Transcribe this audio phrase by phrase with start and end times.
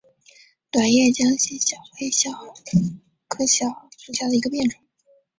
[0.71, 4.79] 短叶江西小檗为小檗科小檗属下的一个变种。